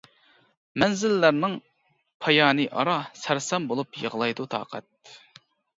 [0.83, 1.53] مەنزىللەرنىڭ
[2.27, 5.19] پايانى ئارا، سەرسان بولۇپ يىغلايدۇ تاقەت.